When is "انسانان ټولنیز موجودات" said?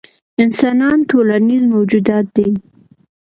0.43-2.25